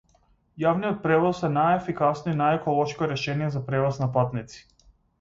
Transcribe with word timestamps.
Јавниот 0.63 0.97
превоз 1.03 1.43
е 1.49 1.51
најефикасно 1.59 2.33
и 2.35 2.39
најеколошко 2.41 3.13
решение 3.15 3.55
за 3.59 3.65
превоз 3.71 4.05
на 4.07 4.13
патници. 4.21 4.69